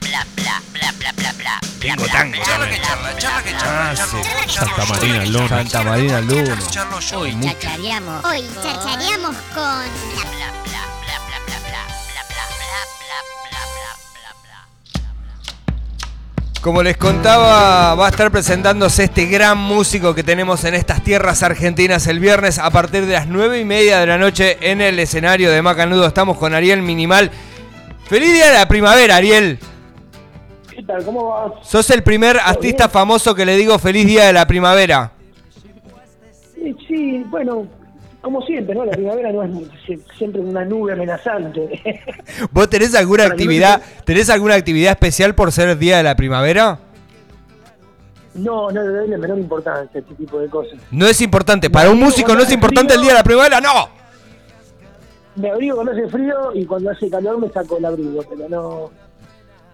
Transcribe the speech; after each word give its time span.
bla 0.00 0.24
bla 0.36 0.62
bla 0.72 0.72
bla 0.72 0.92
bla 0.98 1.12
bla 1.12 1.32
bla. 1.32 1.60
Tengo 1.80 2.06
tango. 2.06 2.36
Charla 2.44 2.68
que 2.68 2.80
charla, 2.80 3.16
charla 3.18 3.42
que 3.42 3.50
charla. 3.50 3.90
Ah, 3.90 3.96
sí. 3.96 4.22
Santa 4.52 4.84
Marina 4.86 5.24
Luna. 5.26 5.48
Santa 5.48 5.82
Marina 5.82 6.20
Luna. 6.20 6.58
Hoy 7.14 7.36
chachareamos. 7.40 8.24
Hoy 8.24 8.44
chachareamos 8.62 9.36
con 9.54 9.54
Bla 9.54 9.70
bla 10.30 10.50
bla 10.64 10.82
bla 11.04 11.18
bla 11.26 11.38
bla 11.46 11.58
bla 11.58 11.58
bla 11.58 12.24
bla 12.24 12.24
bla 12.24 12.44
bla 13.00 13.18
bla 13.74 13.90
bla 14.14 14.30
bla. 14.42 14.58
Como 16.60 16.82
les 16.82 16.96
contaba, 16.96 17.94
va 17.94 18.06
a 18.06 18.10
estar 18.10 18.30
presentándose 18.30 19.04
este 19.04 19.26
gran 19.26 19.58
músico 19.58 20.14
que 20.14 20.22
tenemos 20.22 20.64
en 20.64 20.74
estas 20.74 21.04
tierras 21.04 21.42
argentinas 21.42 22.06
el 22.06 22.20
viernes 22.20 22.58
a 22.58 22.70
partir 22.70 23.04
de 23.04 23.12
las 23.12 23.26
9 23.26 23.60
y 23.60 23.64
media 23.66 23.98
de 24.00 24.06
la 24.06 24.16
noche 24.16 24.56
en 24.62 24.80
el 24.80 24.98
escenario 24.98 25.50
de 25.50 25.60
Macanudo. 25.60 26.06
Estamos 26.06 26.38
con 26.38 26.54
Ariel 26.54 26.80
Minimal. 26.80 27.30
¡Feliz 28.08 28.32
día 28.32 28.46
de 28.48 28.54
la 28.58 28.66
primavera, 28.68 29.16
Ariel! 29.16 29.58
¿Qué 30.86 30.92
tal? 30.92 31.04
¿Cómo 31.04 31.28
vas? 31.30 31.66
Sos 31.66 31.88
el 31.90 32.02
primer 32.02 32.36
artista 32.38 32.88
famoso 32.88 33.34
que 33.34 33.46
le 33.46 33.56
digo 33.56 33.78
feliz 33.78 34.06
día 34.06 34.24
de 34.26 34.32
la 34.34 34.46
primavera. 34.46 35.12
Sí, 36.54 36.76
sí, 36.86 37.24
bueno, 37.30 37.66
como 38.20 38.42
siempre, 38.42 38.74
¿no? 38.74 38.84
La 38.84 38.92
primavera 38.92 39.32
no 39.32 39.42
es 39.44 39.50
sie- 39.86 40.02
siempre 40.18 40.40
una 40.42 40.64
nube 40.64 40.92
amenazante. 40.92 41.80
¿Vos 42.50 42.68
tenés 42.68 42.94
alguna 42.94 43.24
Para 43.24 43.36
que 43.36 43.44
no 43.44 43.50
actividad, 43.50 43.82
tenés 44.04 44.28
alguna 44.30 44.54
actividad 44.56 44.92
especial 44.92 45.34
por 45.34 45.52
ser 45.52 45.70
el 45.70 45.78
día 45.78 45.96
de 45.98 46.02
la 46.02 46.16
primavera? 46.16 46.78
no, 48.34 48.68
no 48.72 48.82
le 48.82 48.88
doy 48.88 49.08
la 49.08 49.16
menor 49.16 49.38
importancia 49.38 49.82
a 49.94 50.00
este 50.00 50.14
tipo 50.16 50.40
de 50.40 50.48
cosas. 50.48 50.74
No 50.90 51.06
es 51.06 51.20
importante. 51.20 51.70
Para 51.70 51.90
un 51.90 52.00
músico 52.00 52.34
no 52.34 52.42
es 52.42 52.50
importante 52.52 52.92
el 52.94 53.00
día 53.00 53.10
de 53.12 53.18
la 53.18 53.22
primavera, 53.24 53.60
no. 53.60 53.88
Me 55.36 55.50
abrigo 55.50 55.76
cuando 55.76 55.92
hace 55.92 56.08
frío 56.08 56.34
y 56.52 56.64
cuando 56.66 56.90
hace 56.90 57.08
calor 57.08 57.38
me 57.38 57.48
saco 57.50 57.76
el 57.78 57.84
abrigo, 57.86 58.22
pero 58.28 58.48
no. 58.48 58.90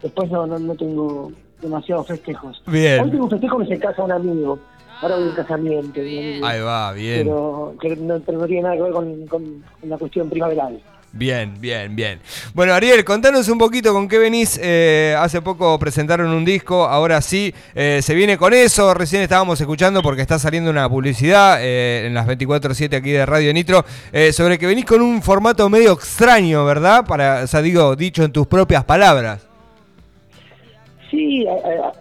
Después 0.02 0.30
no, 0.30 0.46
no, 0.46 0.58
no 0.58 0.74
tengo 0.74 1.32
demasiados 1.60 2.06
festejos. 2.06 2.62
Bien. 2.66 3.00
Hoy 3.00 3.10
tengo 3.10 3.24
un 3.24 3.30
festejo 3.30 3.58
que 3.58 3.66
se 3.66 3.78
casa 3.78 4.02
un 4.02 4.12
amigo. 4.12 4.58
Ahora 5.02 5.16
voy 5.16 5.24
a 5.24 5.28
un 5.28 5.34
casamiento. 5.34 6.00
Ahí 6.00 6.60
va, 6.60 6.92
bien. 6.92 7.24
Pero 7.24 7.74
que 7.80 7.96
no, 7.96 8.20
pero 8.20 8.38
no 8.38 8.46
tiene 8.46 8.62
nada 8.62 8.76
que 8.76 8.82
ver 8.82 8.92
con, 8.92 9.26
con 9.26 9.64
una 9.82 9.98
cuestión 9.98 10.28
primaveral. 10.28 10.80
Bien, 11.12 11.54
bien, 11.58 11.96
bien. 11.96 12.20
Bueno, 12.54 12.72
Ariel, 12.72 13.04
contanos 13.04 13.48
un 13.48 13.58
poquito 13.58 13.92
con 13.92 14.06
qué 14.06 14.18
venís. 14.18 14.60
Eh, 14.62 15.16
hace 15.18 15.42
poco 15.42 15.76
presentaron 15.78 16.28
un 16.28 16.44
disco, 16.44 16.84
ahora 16.84 17.20
sí, 17.20 17.52
eh, 17.74 18.00
se 18.00 18.14
viene 18.14 18.38
con 18.38 18.54
eso. 18.54 18.94
Recién 18.94 19.22
estábamos 19.22 19.60
escuchando 19.60 20.02
porque 20.02 20.22
está 20.22 20.38
saliendo 20.38 20.70
una 20.70 20.88
publicidad 20.88 21.58
eh, 21.60 22.06
en 22.06 22.14
las 22.14 22.28
24-7 22.28 22.94
aquí 22.94 23.10
de 23.10 23.26
Radio 23.26 23.52
Nitro 23.52 23.84
eh, 24.12 24.32
sobre 24.32 24.56
que 24.58 24.66
venís 24.66 24.84
con 24.84 25.02
un 25.02 25.20
formato 25.20 25.68
medio 25.68 25.92
extraño, 25.92 26.64
¿verdad? 26.64 27.04
Para, 27.04 27.42
o 27.42 27.46
sea, 27.48 27.60
digo, 27.60 27.96
dicho 27.96 28.22
en 28.22 28.30
tus 28.30 28.46
propias 28.46 28.84
palabras. 28.84 29.49
Sí, 31.10 31.46
a- 31.46 31.52
a- 31.88 31.92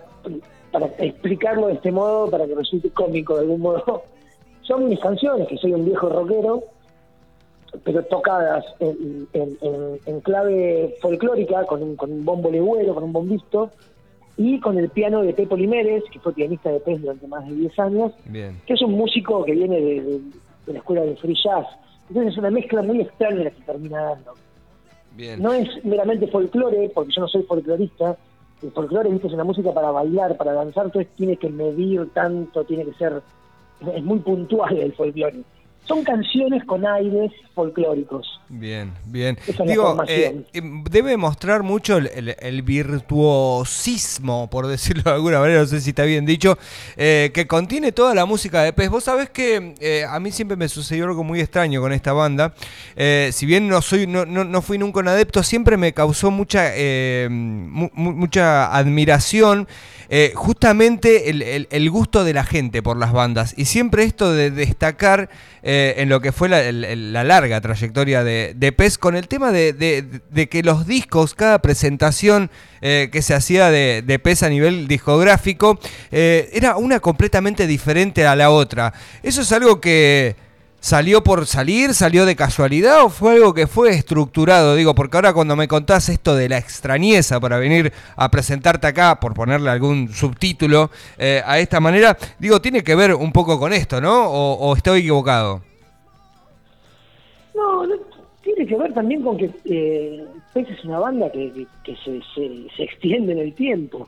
para 0.71 0.85
explicarlo 0.99 1.67
de 1.67 1.73
este 1.73 1.91
modo, 1.91 2.29
para 2.29 2.45
que 2.45 2.55
resulte 2.55 2.89
cómico 2.91 3.35
de 3.35 3.41
algún 3.41 3.61
modo, 3.61 4.03
son 4.61 4.87
mis 4.87 4.99
canciones, 4.99 5.47
que 5.47 5.57
soy 5.57 5.73
un 5.73 5.85
viejo 5.85 6.09
rockero, 6.09 6.63
pero 7.83 8.03
tocadas 8.03 8.65
en, 8.79 9.27
en- 9.33 9.57
en- 9.61 9.99
en 10.05 10.19
clave 10.21 10.95
folclórica, 11.01 11.65
con 11.65 11.81
un, 11.83 11.95
con 11.95 12.11
un 12.11 12.23
bombo 12.25 12.51
legüero, 12.51 12.93
con 12.95 13.03
un 13.03 13.13
bombisto, 13.13 13.71
y 14.37 14.59
con 14.61 14.77
el 14.77 14.89
piano 14.89 15.21
de 15.21 15.33
Pepo 15.33 15.57
Limeres, 15.57 16.03
que 16.11 16.19
fue 16.19 16.33
pianista 16.33 16.71
de 16.71 16.79
Pez 16.79 17.01
durante 17.01 17.27
más 17.27 17.45
de 17.47 17.55
10 17.55 17.77
años, 17.79 18.13
Bien. 18.25 18.61
que 18.65 18.73
es 18.73 18.81
un 18.81 18.93
músico 18.93 19.43
que 19.43 19.51
viene 19.53 19.81
de, 19.81 20.01
de- 20.01 20.19
de 20.65 20.73
la 20.73 20.79
escuela 20.79 21.01
de 21.01 21.15
free 21.17 21.35
jazz. 21.43 21.65
Entonces 22.07 22.33
es 22.33 22.37
una 22.39 22.49
mezcla 22.49 22.81
muy 22.81 23.01
extraña 23.01 23.43
la 23.43 23.51
que 23.51 23.61
termina 23.63 24.01
dando. 24.03 24.33
Bien. 25.15 25.41
No 25.41 25.51
es 25.53 25.67
meramente 25.83 26.27
folclore, 26.27 26.89
porque 26.93 27.11
yo 27.13 27.21
no 27.21 27.27
soy 27.27 27.43
folclorista. 27.43 28.15
El 28.61 28.71
folclore 28.71 29.09
¿viste? 29.09 29.27
es 29.27 29.33
una 29.33 29.43
música 29.43 29.73
para 29.73 29.91
bailar, 29.91 30.35
para 30.37 30.53
danzar, 30.53 30.85
entonces 30.85 31.11
tiene 31.15 31.37
que 31.37 31.49
medir 31.49 32.09
tanto, 32.13 32.63
tiene 32.63 32.85
que 32.85 32.93
ser. 32.93 33.21
Es 33.93 34.03
muy 34.03 34.19
puntual 34.19 34.77
el 34.77 34.93
folclore. 34.93 35.43
Son 35.89 36.03
canciones 36.05 36.63
con 36.65 36.85
aires 36.85 37.31
folclóricos. 37.55 38.39
Bien, 38.47 38.93
bien. 39.05 39.37
Esa 39.47 39.63
Digo, 39.63 39.97
eh, 40.07 40.43
em, 40.53 40.83
debe 40.85 41.17
mostrar 41.17 41.63
mucho 41.63 41.97
el, 41.97 42.07
el- 42.07 42.35
el 42.39 42.61
virtuosismo, 42.61 44.49
por 44.49 44.67
decirlo 44.67 45.03
de 45.03 45.11
alguna 45.11 45.39
manera, 45.39 45.59
no 45.61 45.65
sé 45.65 45.81
si 45.81 45.89
está 45.89 46.03
bien 46.03 46.25
dicho, 46.25 46.57
eh, 46.95 47.31
que 47.33 47.47
contiene 47.47 47.91
toda 47.91 48.13
la 48.15 48.25
música 48.25 48.61
de 48.63 48.71
Pez. 48.73 48.89
Vos 48.89 49.03
sabés 49.03 49.29
que 49.31 49.73
eh, 49.79 50.05
a 50.07 50.19
mí 50.19 50.31
siempre 50.31 50.55
me 50.57 50.67
sucedió 50.69 51.05
algo 51.05 51.23
muy 51.23 51.39
extraño 51.41 51.81
con 51.81 51.91
esta 51.91 52.13
banda. 52.13 52.53
Eh, 52.95 53.29
si 53.33 53.45
bien 53.45 53.67
no 53.67 53.81
soy, 53.81 54.07
no, 54.07 54.25
no, 54.25 54.43
no 54.43 54.61
fui 54.61 54.77
nunca 54.77 54.99
un 54.99 55.07
adepto, 55.07 55.41
siempre 55.43 55.75
me 55.77 55.93
causó 55.93 56.31
mucha, 56.31 56.71
mu- 57.29 57.89
mu- 57.93 58.13
mucha 58.13 58.73
admiración. 58.75 59.67
justamente 60.33 61.29
el, 61.29 61.43
el- 61.43 61.67
el 61.69 61.89
gusto 61.91 62.23
de 62.23 62.33
la 62.33 62.43
gente 62.43 62.81
por 62.81 62.97
las 62.97 63.11
bandas 63.13 63.53
y 63.57 63.65
siempre 63.65 64.03
esto 64.05 64.33
de 64.33 64.49
destacar 64.49 65.29
eh, 65.61 65.78
en 65.97 66.09
lo 66.09 66.21
que 66.21 66.31
fue 66.31 66.49
la, 66.49 67.23
larga 67.23 67.61
trayectoria 67.61 68.23
de, 68.23 68.53
de 68.55 68.71
Pez 68.71 68.97
con 68.97 69.15
el 69.15 69.27
tema 69.27 69.51
de, 69.51 70.47
que 70.49 70.63
los 70.63 70.87
discos, 70.87 71.35
cada 71.35 71.59
presentación 71.59 72.49
eh, 72.81 73.09
que 73.11 73.21
se 73.21 73.33
hacía 73.33 73.69
de, 73.69 74.19
Pez 74.23 74.43
a 74.43 74.49
nivel 74.49 74.87
discográfico, 74.87 75.79
eh, 76.11 76.49
era 76.53 76.77
una 76.77 76.99
completamente 76.99 77.67
diferente 77.67 78.25
a 78.25 78.35
la 78.35 78.49
otra. 78.49 78.93
Eso 79.23 79.41
es 79.41 79.51
algo 79.51 79.81
que 79.81 80.35
salió 80.79 81.23
por 81.23 81.45
salir, 81.45 81.93
salió 81.93 82.25
de 82.25 82.35
casualidad 82.35 83.03
o 83.03 83.09
fue 83.09 83.33
algo 83.33 83.53
que 83.53 83.67
fue 83.67 83.91
estructurado, 83.91 84.75
digo, 84.75 84.95
porque 84.95 85.17
ahora 85.17 85.33
cuando 85.33 85.55
me 85.55 85.67
contás 85.67 86.09
esto 86.09 86.35
de 86.35 86.49
la 86.49 86.57
extrañeza 86.57 87.39
para 87.39 87.57
venir 87.57 87.91
a 88.15 88.31
presentarte 88.31 88.87
acá, 88.87 89.19
por 89.19 89.33
ponerle 89.33 89.69
algún 89.69 90.13
subtítulo 90.13 90.89
eh, 91.17 91.41
a 91.45 91.59
esta 91.59 91.79
manera, 91.79 92.17
digo, 92.39 92.61
tiene 92.61 92.83
que 92.83 92.95
ver 92.95 93.13
un 93.13 93.31
poco 93.31 93.59
con 93.59 93.73
esto, 93.73 93.99
¿no? 94.01 94.25
¿O, 94.25 94.53
o 94.53 94.75
estoy 94.75 94.99
equivocado? 94.99 95.68
Tiene 98.59 98.75
que 98.75 98.77
ver 98.77 98.93
también 98.93 99.21
con 99.21 99.37
que 99.37 99.49
eh, 99.63 100.25
Pez 100.53 100.67
es 100.69 100.83
una 100.83 100.99
banda 100.99 101.31
que, 101.31 101.49
que- 101.53 101.65
que 101.85 101.95
se, 102.03 102.19
se, 102.35 102.67
se 102.75 102.83
extiende 102.83 103.31
en 103.31 103.39
el 103.39 103.53
tiempo. 103.53 104.05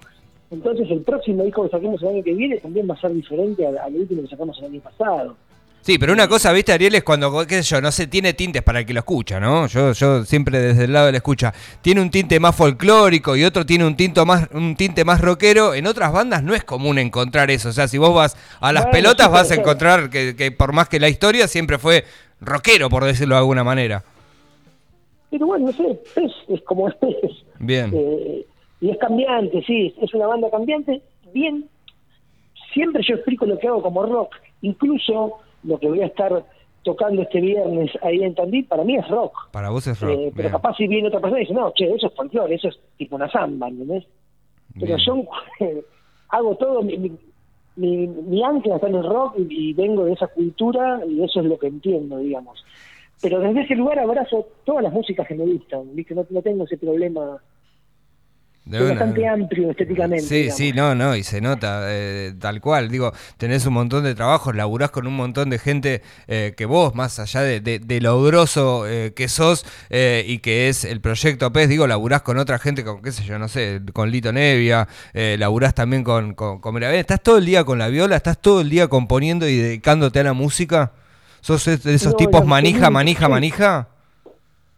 Entonces 0.51 0.91
el 0.91 0.99
próximo 1.03 1.45
disco 1.45 1.63
que 1.63 1.69
saquemos 1.69 2.01
el 2.03 2.09
año 2.09 2.21
que 2.23 2.33
viene 2.33 2.57
también 2.57 2.85
va 2.89 2.95
a 2.95 2.99
ser 2.99 3.13
diferente 3.13 3.65
al, 3.65 3.77
al 3.77 3.95
último 3.95 4.23
que 4.23 4.27
sacamos 4.27 4.59
el 4.59 4.65
año 4.65 4.81
pasado. 4.81 5.37
Sí, 5.83 5.97
pero 5.97 6.11
una 6.11 6.27
cosa, 6.27 6.51
viste, 6.51 6.73
Ariel, 6.73 6.93
es 6.95 7.03
cuando, 7.03 7.47
qué 7.47 7.63
sé 7.63 7.75
yo, 7.75 7.81
no 7.81 7.93
sé, 7.93 8.07
tiene 8.07 8.33
tintes 8.33 8.61
para 8.61 8.79
el 8.79 8.85
que 8.85 8.93
lo 8.93 8.99
escucha, 8.99 9.39
¿no? 9.39 9.67
Yo, 9.67 9.93
yo 9.93 10.25
siempre 10.25 10.59
desde 10.59 10.83
el 10.83 10.91
lado 10.91 11.05
de 11.05 11.13
la 11.13 11.19
escucha, 11.19 11.53
tiene 11.81 12.01
un 12.01 12.11
tinte 12.11 12.37
más 12.41 12.53
folclórico 12.53 13.37
y 13.37 13.45
otro 13.45 13.65
tiene 13.65 13.85
un, 13.87 13.95
tinto 13.95 14.25
más, 14.25 14.49
un 14.51 14.75
tinte 14.75 15.05
más 15.05 15.21
rockero. 15.21 15.73
En 15.75 15.87
otras 15.87 16.11
bandas 16.11 16.43
no 16.43 16.53
es 16.53 16.65
común 16.65 16.99
encontrar 16.99 17.49
eso. 17.51 17.69
O 17.69 17.71
sea, 17.71 17.87
si 17.87 17.97
vos 17.97 18.13
vas 18.13 18.35
a 18.59 18.73
las 18.73 18.83
Bueno, 18.83 18.97
pelotas 18.97 19.27
sí, 19.27 19.31
vas 19.31 19.51
a 19.51 19.55
encontrar 19.55 20.09
que, 20.09 20.35
que 20.35 20.51
por 20.51 20.73
más 20.73 20.89
que 20.89 20.99
la 20.99 21.07
historia 21.07 21.47
siempre 21.47 21.77
fue 21.79 22.03
rockero, 22.41 22.89
por 22.89 23.05
decirlo 23.05 23.35
de 23.35 23.39
alguna 23.39 23.63
manera. 23.63 24.03
Pero 25.41 25.47
bueno, 25.47 25.65
no 25.65 25.71
sé, 25.71 25.99
Pez 26.13 26.31
es 26.49 26.61
como 26.61 26.87
es 26.87 26.93
Pez. 26.97 27.31
Bien. 27.57 27.89
Eh, 27.95 28.45
y 28.79 28.91
es 28.91 28.97
cambiante, 28.99 29.63
sí, 29.63 29.91
es 29.99 30.13
una 30.13 30.27
banda 30.27 30.51
cambiante. 30.51 31.01
Bien, 31.33 31.67
siempre 32.71 33.01
yo 33.01 33.15
explico 33.15 33.47
lo 33.47 33.57
que 33.57 33.67
hago 33.67 33.81
como 33.81 34.03
rock. 34.03 34.35
Incluso 34.61 35.39
lo 35.63 35.79
que 35.79 35.87
voy 35.87 36.01
a 36.01 36.05
estar 36.05 36.45
tocando 36.83 37.23
este 37.23 37.41
viernes 37.41 37.89
ahí 38.03 38.21
en 38.21 38.35
Tandil, 38.35 38.65
para 38.65 38.83
mí 38.83 38.97
es 38.97 39.07
rock. 39.07 39.49
Para 39.49 39.71
vos 39.71 39.87
es 39.87 39.99
rock. 39.99 40.11
Eh, 40.11 40.31
pero 40.35 40.49
bien. 40.49 40.51
capaz 40.51 40.77
si 40.77 40.87
viene 40.87 41.07
otra 41.07 41.19
persona 41.19 41.41
y 41.41 41.45
dice, 41.45 41.55
no, 41.55 41.73
che, 41.73 41.91
eso 41.91 42.05
es 42.05 42.13
folclore, 42.13 42.53
eso 42.53 42.67
es 42.67 42.79
tipo 42.97 43.15
una 43.15 43.31
samba, 43.31 43.67
¿entendés? 43.67 44.05
Pero 44.75 44.95
Bien. 44.95 44.99
yo 45.03 45.23
hago 46.29 46.55
todo, 46.57 46.83
mi, 46.83 46.99
mi, 46.99 47.11
mi, 47.77 48.05
mi 48.05 48.43
ancla 48.43 48.75
está 48.75 48.89
en 48.89 48.95
el 48.95 49.05
rock 49.05 49.39
y, 49.39 49.69
y 49.69 49.73
vengo 49.73 50.05
de 50.05 50.13
esa 50.13 50.27
cultura 50.27 51.01
y 51.09 51.23
eso 51.23 51.39
es 51.39 51.47
lo 51.47 51.57
que 51.57 51.65
entiendo, 51.65 52.19
digamos. 52.19 52.63
Pero 53.21 53.39
desde 53.39 53.61
ese 53.61 53.75
lugar 53.75 53.99
abrazo 53.99 54.47
todas 54.65 54.83
las 54.83 54.93
músicas 54.93 55.27
que 55.27 55.35
me 55.35 55.43
gustan, 55.43 55.95
¿viste? 55.95 56.15
No, 56.15 56.25
no 56.29 56.41
tengo 56.41 56.65
ese 56.65 56.77
problema. 56.77 57.39
Es 58.71 58.89
bastante 58.89 59.27
amplio 59.27 59.71
estéticamente. 59.71 60.23
Sí, 60.23 60.35
digamos. 60.35 60.57
sí, 60.57 60.71
no, 60.73 60.93
no, 60.95 61.15
y 61.15 61.23
se 61.23 61.41
nota 61.41 61.85
eh, 61.87 62.33
tal 62.39 62.61
cual. 62.61 62.89
Digo, 62.89 63.11
tenés 63.37 63.65
un 63.65 63.73
montón 63.73 64.03
de 64.03 64.13
trabajos, 64.13 64.55
laburás 64.55 64.91
con 64.91 65.07
un 65.07 65.15
montón 65.15 65.49
de 65.49 65.57
gente 65.57 66.01
eh, 66.27 66.53
que 66.55 66.65
vos, 66.65 66.93
más 66.93 67.19
allá 67.19 67.41
de, 67.41 67.59
de, 67.59 67.79
de 67.79 68.01
lo 68.01 68.21
grosso 68.21 68.87
eh, 68.87 69.13
que 69.15 69.27
sos 69.29 69.65
eh, 69.89 70.23
y 70.27 70.39
que 70.39 70.69
es 70.69 70.85
el 70.85 71.01
proyecto 71.01 71.51
PES, 71.51 71.69
digo, 71.69 71.87
laburás 71.87 72.21
con 72.21 72.37
otra 72.37 72.59
gente, 72.59 72.83
con 72.83 73.01
qué 73.01 73.11
sé 73.11 73.23
yo, 73.23 73.39
no 73.39 73.47
sé, 73.47 73.81
con 73.93 74.11
Lito 74.11 74.31
Nevia, 74.31 74.87
eh, 75.13 75.37
laburás 75.39 75.73
también 75.73 76.03
con, 76.03 76.35
con, 76.35 76.59
con 76.59 76.73
Mirabel. 76.75 76.99
¿Estás 76.99 77.21
todo 77.21 77.39
el 77.39 77.45
día 77.45 77.63
con 77.63 77.79
la 77.79 77.87
viola? 77.87 78.15
¿Estás 78.15 78.39
todo 78.39 78.61
el 78.61 78.69
día 78.69 78.87
componiendo 78.87 79.49
y 79.49 79.57
dedicándote 79.57 80.19
a 80.19 80.23
la 80.23 80.33
música? 80.33 80.91
¿Sos 81.41 81.65
de 81.65 81.93
esos 81.95 82.13
No, 82.13 82.17
tipos 82.17 82.45
manija, 82.45 82.89
manija, 82.89 83.27
manija? 83.27 83.87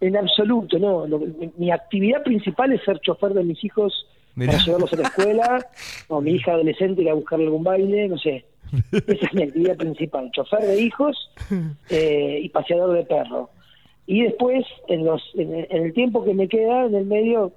En 0.01 0.17
absoluto, 0.17 0.77
no. 0.79 1.05
Lo- 1.07 1.19
mi, 1.19 1.51
mi 1.57 1.71
actividad 1.71 2.23
principal 2.23 2.73
es 2.73 2.81
ser 2.83 2.99
chofer 2.99 3.33
de 3.33 3.43
mis 3.43 3.63
hijos 3.63 4.05
Mirá. 4.35 4.53
para 4.53 4.63
llevarlos 4.65 4.93
a 4.93 4.95
la 4.97 5.03
escuela, 5.03 5.67
o 6.07 6.21
mi 6.21 6.31
hija 6.31 6.51
adolescente 6.53 7.01
ir 7.01 7.09
a 7.09 7.13
buscarle 7.13 7.45
algún 7.45 7.63
baile, 7.63 8.07
no 8.09 8.17
sé. 8.17 8.45
Esa 8.91 9.25
es 9.27 9.33
mi 9.33 9.43
actividad 9.43 9.77
principal, 9.77 10.31
chofer 10.31 10.61
de 10.61 10.81
hijos 10.81 11.29
eh, 11.89 12.39
y 12.41 12.49
paseador 12.49 12.95
de 12.97 13.03
perro. 13.03 13.49
Y 14.07 14.23
después, 14.23 14.65
en, 14.87 15.05
los, 15.05 15.21
en, 15.35 15.53
el- 15.55 15.67
en 15.69 15.83
el 15.83 15.93
tiempo 15.93 16.23
que 16.25 16.33
me 16.33 16.47
queda, 16.47 16.85
en 16.85 16.95
el 16.95 17.05
medio, 17.05 17.51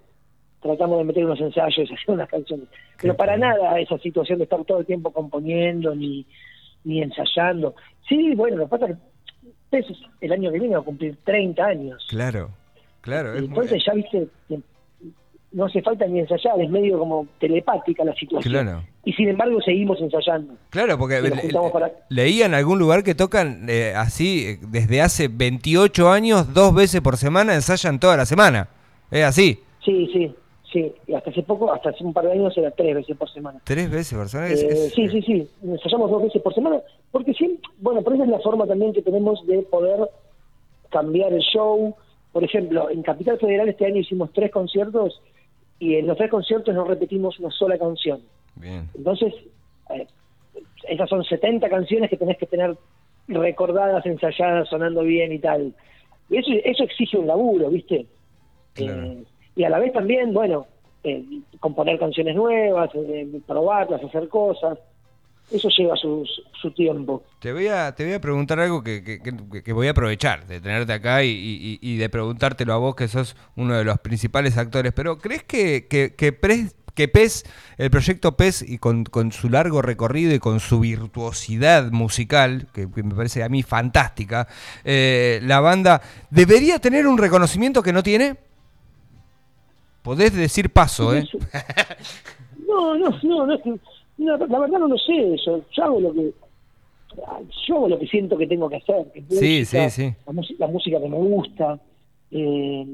tratamos 0.62 0.98
de 0.98 1.04
meter 1.04 1.24
unos 1.24 1.40
ensayos 1.40 1.90
hacer 1.92 1.98
unas 2.14 2.28
canciones. 2.28 2.68
Pero 3.00 3.16
para 3.16 3.36
nada 3.36 3.80
esa 3.80 3.98
situación 3.98 4.38
de 4.38 4.44
estar 4.44 4.62
todo 4.64 4.80
el 4.80 4.86
tiempo 4.86 5.10
componiendo 5.12 5.94
ni, 5.94 6.26
ni 6.86 7.02
ensayando. 7.02 7.74
Sí, 8.08 8.34
bueno, 8.34 8.56
lo 8.56 8.64
que 8.64 8.70
pasa 8.78 8.86
es 9.72 9.86
que 9.86 9.94
el 10.26 10.32
año 10.32 10.50
que 10.50 10.58
viene 10.60 10.74
va 10.76 10.80
a 10.80 10.84
cumplir 10.84 11.16
30 11.24 11.64
años. 11.64 12.06
Claro, 12.08 12.50
claro. 13.02 13.34
es 13.34 13.40
muy- 13.42 13.48
Entonces 13.48 13.82
ya 13.84 13.92
viste, 13.92 14.28
no 15.52 15.64
hace 15.64 15.80
falta 15.82 16.06
ni 16.06 16.20
ensayar, 16.20 16.60
es 16.60 16.68
medio 16.70 16.98
como 16.98 17.26
telepática 17.40 18.04
la 18.04 18.14
situación. 18.14 18.52
Claro. 18.64 18.82
Y 19.04 19.12
sin 19.14 19.28
embargo 19.28 19.60
seguimos 19.62 20.00
ensayando. 20.00 20.54
Claro, 20.70 20.98
porque 20.98 21.20
le- 21.22 21.30
para- 21.72 21.92
leía 22.10 22.46
en 22.46 22.54
algún 22.54 22.78
lugar 22.78 23.02
que 23.02 23.14
tocan 23.14 23.66
eh, 23.68 23.92
así 23.96 24.46
eh, 24.46 24.58
desde 24.68 25.00
hace 25.02 25.28
28 25.28 26.10
años, 26.10 26.52
dos 26.52 26.74
veces 26.74 27.00
por 27.00 27.16
semana, 27.16 27.54
ensayan 27.54 27.98
toda 28.00 28.16
la 28.16 28.26
semana. 28.26 28.68
Es 29.10 29.24
así, 29.24 29.60
Sí, 29.84 30.08
sí, 30.12 30.34
sí. 30.80 30.92
Y 31.06 31.14
hasta 31.14 31.30
hace 31.30 31.42
poco, 31.42 31.72
hasta 31.72 31.90
hace 31.90 32.04
un 32.04 32.12
par 32.12 32.24
de 32.26 32.32
años 32.32 32.56
era 32.56 32.70
tres 32.70 32.94
veces 32.94 33.16
por 33.16 33.30
semana. 33.30 33.60
tres 33.64 33.90
veces 33.90 34.16
por 34.18 34.28
semana. 34.28 34.50
Eh, 34.50 34.54
es- 34.54 34.92
sí, 34.94 35.08
sí, 35.08 35.22
sí. 35.22 35.48
Ensayamos 35.62 36.10
dos 36.10 36.22
veces 36.22 36.42
por 36.42 36.54
semana. 36.54 36.80
Porque 37.10 37.32
sí, 37.34 37.58
bueno, 37.78 38.02
pero 38.02 38.16
esa 38.16 38.24
es 38.24 38.30
la 38.30 38.40
forma 38.40 38.66
también 38.66 38.92
que 38.92 39.02
tenemos 39.02 39.46
de 39.46 39.62
poder 39.62 40.08
cambiar 40.90 41.32
el 41.32 41.40
show. 41.40 41.94
Por 42.32 42.44
ejemplo, 42.44 42.90
en 42.90 43.02
Capital 43.02 43.38
Federal 43.38 43.68
este 43.68 43.86
año 43.86 43.96
hicimos 44.00 44.30
tres 44.32 44.50
conciertos 44.50 45.20
y 45.78 45.96
en 45.96 46.06
los 46.06 46.16
tres 46.18 46.30
conciertos 46.30 46.74
no 46.74 46.84
repetimos 46.84 47.38
una 47.40 47.50
sola 47.50 47.78
canción. 47.78 48.20
Bien. 48.56 48.88
Entonces, 48.94 49.32
eh, 49.94 50.06
esas 50.88 51.08
son 51.08 51.24
70 51.24 51.68
canciones 51.68 52.10
que 52.10 52.16
tenés 52.16 52.36
que 52.38 52.46
tener 52.46 52.76
recordadas, 53.28 54.04
ensayadas, 54.06 54.68
sonando 54.68 55.02
bien 55.02 55.32
y 55.32 55.38
tal. 55.38 55.74
Y 56.30 56.36
eso, 56.38 56.50
eso 56.64 56.84
exige 56.84 57.18
un 57.18 57.26
laburo, 57.26 57.68
¿viste? 57.70 58.06
Claro. 58.74 59.02
Eh, 59.04 59.24
y 59.56 59.64
a 59.64 59.70
la 59.70 59.78
vez 59.80 59.92
también, 59.92 60.32
bueno, 60.32 60.66
eh, 61.02 61.24
componer 61.60 61.98
canciones 61.98 62.36
nuevas, 62.36 62.90
eh, 62.94 63.26
probarlas, 63.46 64.02
hacer 64.04 64.28
cosas. 64.28 64.78
Eso 65.50 65.68
lleva 65.78 65.94
su, 65.96 66.26
su 66.60 66.72
tiempo. 66.72 67.22
Te 67.38 67.52
voy 67.52 67.68
a, 67.68 67.94
te 67.94 68.04
voy 68.04 68.14
a 68.14 68.20
preguntar 68.20 68.58
algo 68.58 68.82
que, 68.82 69.04
que- 69.04 69.20
que- 69.62 69.72
voy 69.72 69.86
a 69.86 69.92
aprovechar 69.92 70.44
de 70.48 70.60
tenerte 70.60 70.92
acá 70.92 71.22
y, 71.22 71.28
y- 71.30 71.78
y 71.80 71.96
de 71.98 72.08
preguntártelo 72.08 72.72
a 72.72 72.78
vos, 72.78 72.96
que 72.96 73.06
sos 73.06 73.36
uno 73.54 73.76
de 73.76 73.84
los 73.84 73.98
principales 74.00 74.58
actores. 74.58 74.92
Pero 74.92 75.18
¿crees 75.18 75.44
que, 75.44 75.86
que, 75.88 76.16
Pres- 76.40 76.74
que 76.96 77.06
PES, 77.06 77.44
el 77.78 77.90
proyecto 77.90 78.36
PES, 78.36 78.62
y 78.68 78.78
con, 78.78 79.04
con 79.04 79.30
su 79.30 79.48
largo 79.48 79.82
recorrido 79.82 80.34
y 80.34 80.40
con 80.40 80.58
su 80.58 80.80
virtuosidad 80.80 81.92
musical, 81.92 82.66
que, 82.74 82.90
que 82.90 83.02
me 83.04 83.14
parece 83.14 83.44
a 83.44 83.48
mí 83.48 83.62
fantástica, 83.62 84.48
eh, 84.84 85.38
la 85.44 85.60
banda 85.60 86.00
debería 86.30 86.80
tener 86.80 87.06
un 87.06 87.18
reconocimiento 87.18 87.82
que 87.84 87.92
no 87.92 88.02
tiene? 88.02 88.34
Podés 90.06 90.32
decir 90.36 90.70
paso, 90.70 91.12
¿eh? 91.16 91.28
No, 92.68 92.96
no, 92.96 93.10
no, 93.24 93.46
no, 94.18 94.36
la 94.36 94.58
verdad 94.60 94.78
no 94.78 94.86
lo 94.86 94.96
sé 94.96 95.34
eso. 95.34 95.64
Yo 95.72 95.82
hago 95.84 96.00
lo 96.00 96.14
que 96.14 96.32
yo 97.66 97.74
hago 97.76 97.88
lo 97.88 97.98
que 97.98 98.06
siento 98.06 98.38
que 98.38 98.46
tengo 98.46 98.68
que 98.68 98.76
hacer. 98.76 99.10
que 99.12 99.20
Sí, 99.22 99.58
música, 99.60 99.90
sí, 99.90 100.02
sí. 100.10 100.14
La, 100.26 100.32
música- 100.32 100.66
la 100.66 100.72
música 100.72 101.00
que 101.00 101.08
me 101.08 101.16
gusta. 101.16 101.80
Eh, 102.30 102.86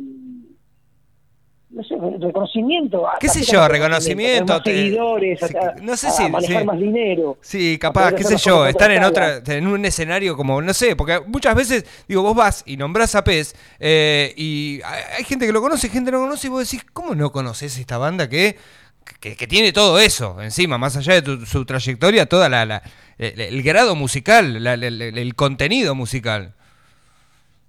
no 1.73 1.83
sé, 1.85 1.95
reconocimiento. 2.21 3.05
¿Qué 3.19 3.29
sé 3.29 3.43
yo? 3.43 3.67
Reconocimiento, 3.67 4.53
Más 4.55 4.63
seguidores, 4.63 5.41
sí, 5.41 5.55
no 5.83 5.97
sé 5.97 6.09
a 6.09 6.29
manejar 6.29 6.61
sí. 6.61 6.67
más 6.67 6.79
dinero. 6.79 7.39
Sí, 7.41 7.79
capaz, 7.79 8.13
qué 8.15 8.25
sé 8.25 8.37
yo, 8.37 8.67
estar 8.67 8.91
en 8.91 9.03
otra 9.05 9.41
en 9.47 9.67
un 9.67 9.85
escenario 9.85 10.37
como, 10.37 10.61
no 10.61 10.75
sé, 10.75 10.97
porque 10.97 11.21
muchas 11.27 11.55
veces, 11.55 11.85
digo, 12.07 12.23
vos 12.23 12.35
vas 12.37 12.63
y 12.67 12.77
nombrás 12.77 13.15
a 13.15 13.25
Pez 13.25 13.55
eh, 13.81 14.35
y 14.37 14.81
hay 15.17 15.25
gente 15.25 15.47
que 15.47 15.53
lo 15.53 15.63
conoce, 15.63 15.89
gente 15.89 16.11
que 16.11 16.13
no 16.13 16.19
lo 16.19 16.25
conoce 16.27 16.47
y 16.47 16.51
vos 16.51 16.71
decís, 16.71 16.85
¿cómo 16.93 17.15
no 17.15 17.33
conoces 17.33 17.79
esta 17.79 17.97
banda 17.97 18.29
que, 18.29 18.57
que, 19.21 19.35
que 19.37 19.47
tiene 19.47 19.73
todo 19.73 19.99
eso 19.99 20.41
encima, 20.43 20.77
más 20.79 20.97
allá 20.97 21.15
de 21.15 21.23
tu- 21.23 21.47
su 21.47 21.65
trayectoria, 21.65 22.27
toda 22.27 22.49
la, 22.49 22.67
la- 22.67 22.83
el, 23.19 23.41
el 23.41 23.63
grado 23.63 23.95
musical, 23.97 24.63
la- 24.63 24.75
el 24.75 25.35
contenido 25.35 25.95
musical? 25.95 26.53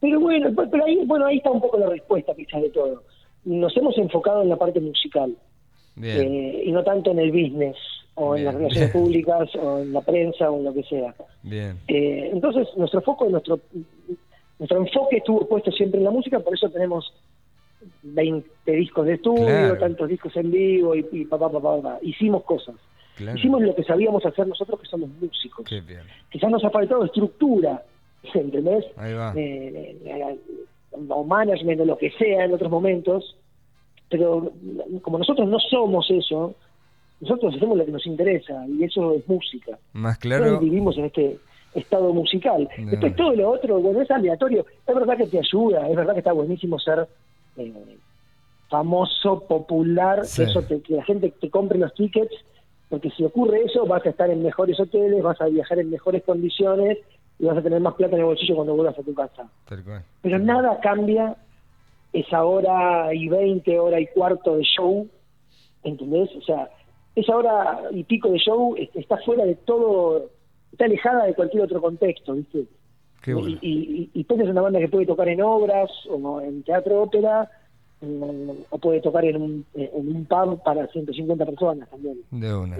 Pero 0.01 0.19
bueno, 0.19 0.49
pero 0.69 0.83
ahí, 0.85 0.97
bueno, 1.05 1.25
ahí 1.27 1.37
está 1.37 1.49
un 1.49 1.61
poco 1.61 1.77
la 1.79 1.87
respuesta 1.89 2.33
quizás 2.35 2.61
de 2.61 2.69
todo. 2.71 3.03
Nos 3.45 3.75
hemos 3.77 3.97
enfocado 3.97 4.41
en 4.41 4.49
la 4.49 4.55
parte 4.57 4.79
musical. 4.79 5.35
Eh, 6.01 6.63
y 6.65 6.71
no 6.71 6.83
tanto 6.83 7.11
en 7.11 7.19
el 7.19 7.31
business 7.31 7.75
o 8.15 8.35
en 8.35 8.45
las 8.45 8.55
relaciones 8.55 8.91
públicas 8.93 9.49
o 9.55 9.79
en 9.79 9.93
la 9.93 10.01
prensa 10.01 10.49
o 10.49 10.57
en 10.57 10.63
lo 10.65 10.73
que 10.73 10.83
sea. 10.83 11.13
bien, 11.43 11.77
Eh, 11.87 12.29
entonces 12.33 12.67
nuestro 12.77 13.01
foco, 13.01 13.29
nuestro 13.29 13.59
nuestro 14.59 14.77
enfoque 14.79 15.17
estuvo 15.17 15.47
puesto 15.47 15.71
siempre 15.71 15.97
en 15.99 16.05
la 16.05 16.11
música, 16.11 16.39
por 16.39 16.53
eso 16.53 16.69
tenemos 16.69 17.13
20 18.03 18.71
discos 18.71 19.05
de 19.05 19.13
estudio, 19.15 19.45
Claro. 19.45 19.77
tantos 19.77 20.07
discos 20.09 20.35
en 20.37 20.51
vivo 20.51 20.95
y, 20.95 21.05
y 21.11 21.25
papá, 21.25 21.51
papá, 21.51 21.75
papá. 21.81 21.99
Hicimos 22.01 22.43
cosas. 22.43 22.75
claro. 23.17 23.37
Hicimos 23.37 23.61
lo 23.61 23.75
que 23.75 23.83
sabíamos 23.83 24.25
hacer 24.25 24.47
nosotros 24.47 24.79
que 24.79 24.87
somos 24.87 25.09
músicos. 25.21 25.65
Quizás 26.31 26.49
nos 26.49 26.63
ha 26.63 26.69
faltado 26.69 27.03
estructura, 27.05 27.83
¿entendés? 28.33 28.85
Ahí 28.95 29.13
va. 29.13 29.33
eh, 29.35 29.97
o 31.09 31.23
management 31.23 31.81
o 31.81 31.85
lo 31.85 31.97
que 31.97 32.11
sea 32.11 32.45
en 32.45 32.53
otros 32.53 32.69
momentos, 32.71 33.35
pero 34.09 34.51
como 35.01 35.17
nosotros 35.17 35.47
no 35.47 35.59
somos 35.59 36.09
eso, 36.11 36.53
nosotros 37.21 37.55
hacemos 37.55 37.77
lo 37.77 37.85
que 37.85 37.91
nos 37.91 38.05
interesa 38.05 38.65
y 38.67 38.83
eso 38.83 39.13
es 39.13 39.27
música. 39.27 39.77
Más 39.93 40.17
claro. 40.17 40.59
vivimos 40.59 40.97
en 40.97 41.05
este 41.05 41.37
estado 41.73 42.13
musical. 42.13 42.69
No. 42.77 42.91
Después 42.91 43.15
todo 43.15 43.33
lo 43.33 43.49
otro, 43.51 43.79
bueno, 43.79 44.01
es 44.01 44.11
aleatorio. 44.11 44.65
Es 44.85 44.93
verdad 44.93 45.17
que 45.17 45.27
te 45.27 45.39
ayuda, 45.39 45.87
es 45.89 45.95
verdad 45.95 46.13
que 46.13 46.19
está 46.19 46.31
buenísimo 46.33 46.77
ser 46.79 47.07
eh, 47.57 47.73
famoso, 48.69 49.41
popular, 49.47 50.25
Sí. 50.25 50.43
eso 50.43 50.61
te- 50.63 50.81
que 50.81 50.95
la 50.95 51.03
gente 51.03 51.31
te 51.39 51.49
compre 51.49 51.77
los 51.79 51.93
tickets, 51.93 52.33
porque 52.89 53.09
si 53.11 53.23
ocurre 53.23 53.63
eso 53.63 53.85
vas 53.85 54.05
a 54.05 54.09
estar 54.09 54.29
en 54.29 54.43
mejores 54.43 54.79
hoteles, 54.79 55.21
vas 55.23 55.39
a 55.41 55.45
viajar 55.47 55.79
en 55.79 55.89
mejores 55.89 56.23
condiciones 56.23 56.97
y 57.43 57.45
vas 57.45 57.57
a 57.57 57.61
tener 57.61 57.81
más 57.81 57.95
plata 57.95 58.15
en 58.15 58.21
el 58.21 58.25
bolsillo 58.25 58.55
cuando 58.55 58.73
vuelvas 58.73 58.97
a 58.97 59.03
tu 59.03 59.13
casa. 59.13 59.49
Tal 59.67 59.83
cual. 59.83 60.01
Pero 60.21 60.39
nada 60.39 60.79
cambia 60.79 61.35
esa 62.13 62.45
hora 62.45 63.13
y 63.13 63.27
veinte, 63.27 63.77
hora 63.77 63.99
y 63.99 64.07
cuarto 64.07 64.55
de 64.55 64.63
show, 64.63 65.05
¿entendés? 65.83 66.29
O 66.37 66.41
sea, 66.41 66.69
esa 67.15 67.35
hora 67.35 67.81
y 67.91 68.03
pico 68.05 68.29
de 68.29 68.37
show 68.39 68.75
es- 68.77 68.95
está 68.95 69.17
fuera 69.17 69.43
de 69.43 69.55
todo, 69.55 70.29
está 70.71 70.85
alejada 70.85 71.25
de 71.25 71.33
cualquier 71.33 71.63
otro 71.63 71.81
contexto, 71.81 72.33
¿viste? 72.33 72.63
Qué 73.21 73.33
bueno. 73.33 73.57
Y, 73.61 74.09
y, 74.13 74.21
y 74.21 74.21
es 74.41 74.47
una 74.49 74.61
banda 74.61 74.79
que 74.79 74.87
puede 74.87 75.05
tocar 75.05 75.27
en 75.27 75.41
obras, 75.41 75.89
o 76.09 76.39
en 76.41 76.63
teatro 76.63 77.01
ópera, 77.03 77.49
o 78.69 78.77
puede 78.77 79.01
tocar 79.01 79.25
en 79.25 79.41
un, 79.41 79.65
en 79.73 79.89
un 80.15 80.25
pub 80.25 80.61
para 80.63 80.87
150 80.87 81.45
personas 81.45 81.89
también. 81.89 82.19
De 82.31 82.53
una. 82.55 82.77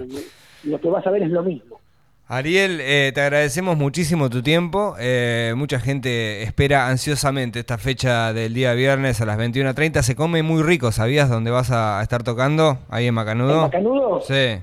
Lo 0.64 0.80
que 0.80 0.88
vas 0.88 1.06
a 1.06 1.10
ver 1.10 1.22
es 1.22 1.30
lo 1.30 1.42
mismo. 1.42 1.80
Ariel, 2.26 2.80
eh, 2.80 3.12
te 3.14 3.20
agradecemos 3.20 3.76
muchísimo 3.76 4.30
tu 4.30 4.42
tiempo. 4.42 4.96
Eh, 4.98 5.52
mucha 5.56 5.78
gente 5.78 6.42
espera 6.42 6.88
ansiosamente 6.88 7.60
esta 7.60 7.76
fecha 7.76 8.32
del 8.32 8.54
día 8.54 8.72
viernes 8.72 9.20
a 9.20 9.26
las 9.26 9.38
21.30. 9.38 10.02
Se 10.02 10.16
come 10.16 10.42
muy 10.42 10.62
rico, 10.62 10.90
¿sabías 10.90 11.28
dónde 11.28 11.50
vas 11.50 11.70
a 11.70 12.00
estar 12.02 12.22
tocando? 12.22 12.78
Ahí 12.88 13.06
en 13.06 13.14
Macanudo. 13.14 13.56
¿En 13.56 13.60
Macanudo? 13.60 14.22
Sí, 14.22 14.58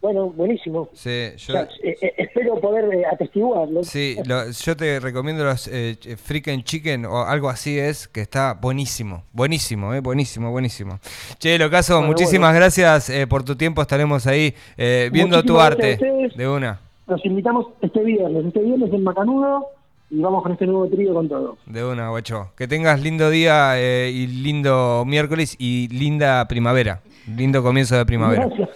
Bueno, 0.00 0.28
buenísimo. 0.30 0.88
sí. 0.92 1.28
O 1.34 1.36
Yo, 1.36 1.52
sea, 1.52 1.62
eh, 1.82 1.96
eh, 2.00 2.12
espero 2.18 2.60
poder 2.60 2.84
eh, 2.94 3.02
atestiguarlo. 3.10 3.82
sí, 3.82 4.16
lo- 4.24 4.48
yo 4.50 4.76
te 4.76 5.00
recomiendo 5.00 5.42
los 5.44 5.68
eh, 5.72 5.96
Freaking 6.22 6.62
Chicken 6.62 7.06
o 7.06 7.22
algo 7.24 7.48
así 7.48 7.78
es, 7.78 8.06
que 8.06 8.20
está 8.20 8.54
buenísimo. 8.54 9.24
Buenísimo, 9.32 9.94
eh, 9.94 10.00
buenísimo, 10.00 10.50
buenísimo. 10.50 11.00
Che, 11.38 11.58
Locaso, 11.58 11.94
Bueno, 11.94 12.08
muchísimas 12.08 12.50
bueno. 12.50 12.60
gracias 12.60 13.10
eh, 13.10 13.26
por 13.26 13.42
tu 13.42 13.56
tiempo. 13.56 13.82
Estaremos 13.82 14.26
ahí 14.26 14.54
eh, 14.76 15.08
viendo 15.12 15.42
tu 15.42 15.58
arte. 15.58 15.98
De 16.36 16.48
una. 16.48 16.78
Los 17.08 17.24
invitamos 17.24 17.66
este 17.80 18.02
viernes, 18.04 18.46
este 18.46 18.60
viernes 18.60 18.92
en 18.92 19.02
Macanudo 19.02 19.66
y 20.10 20.20
vamos 20.20 20.42
con 20.42 20.52
este 20.52 20.66
nuevo 20.66 20.88
trío 20.88 21.14
con 21.14 21.28
todo. 21.28 21.56
De 21.66 21.84
una, 21.84 22.10
guacho. 22.10 22.50
Que 22.56 22.68
tengas 22.68 23.00
lindo 23.00 23.30
día 23.30 23.72
eh, 23.80 24.10
y 24.12 24.26
lindo 24.26 25.04
miércoles 25.06 25.56
y 25.58 25.88
linda 25.88 26.46
primavera. 26.48 27.00
Lindo 27.36 27.60
comienzo 27.62 27.96
de 27.96 28.06
primavera. 28.06 28.46
Gracias. 28.46 28.68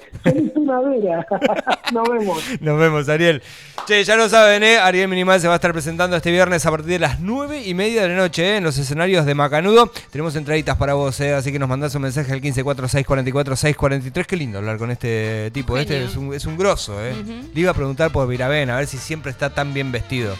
Primavera. 0.71 1.27
Nos 1.93 2.09
vemos. 2.09 2.43
Nos 2.61 2.79
vemos, 2.79 3.09
Ariel. 3.09 3.43
Che, 3.87 4.05
ya 4.05 4.15
lo 4.17 4.29
saben, 4.29 4.63
¿eh? 4.63 4.79
Ariel 4.79 5.09
Minimal 5.09 5.41
se 5.41 5.49
va 5.49 5.55
a 5.55 5.57
estar 5.57 5.73
presentando 5.73 6.17
este 6.17 6.31
viernes 6.31 6.65
a 6.65 6.71
partir 6.71 6.91
de 6.91 6.99
las 7.01 7.19
9 7.19 7.63
y 7.65 7.75
media 7.75 8.03
de 8.03 8.09
la 8.09 8.17
noche, 8.17 8.53
¿eh? 8.53 8.57
En 8.59 8.65
los 8.65 8.79
escenarios 8.79 9.27
de 9.27 9.35
Macanudo. 9.35 9.91
Tenemos 10.11 10.37
entraditas 10.37 10.77
para 10.77 10.95
vos, 10.95 11.19
¿eh? 11.21 11.35
Así 11.35 11.51
que 11.51 11.59
nos 11.59 11.69
mandás 11.69 11.95
un 11.97 12.03
mensaje 12.03 12.33
al 12.33 12.41
1546444643. 12.41 14.27
Qué 14.27 14.37
lindo 14.37 14.59
hablar 14.59 14.79
con 14.79 14.91
este 14.91 15.51
tipo. 15.51 15.77
Este 15.77 16.05
es 16.05 16.17
un, 16.17 16.33
es 16.33 16.47
un 16.47 16.57
grosso, 16.57 17.05
¿eh? 17.05 17.15
Le 17.53 17.61
iba 17.61 17.73
a 17.73 17.75
preguntar 17.75 18.13
por 18.13 18.29
Viraben, 18.29 18.71
a 18.71 18.77
ver 18.77 18.87
si 18.87 18.99
siempre 18.99 19.33
está 19.33 19.51
tan 19.51 19.75
bien 19.75 19.91
vestido. 19.91 20.37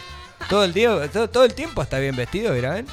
Todo 0.49 0.63
el, 0.63 0.73
día, 0.73 1.09
todo, 1.11 1.29
todo 1.29 1.43
el 1.43 1.53
tiempo 1.53 1.81
está 1.81 1.99
bien 1.99 2.15
vestido, 2.15 2.53
Viraben. 2.53 2.85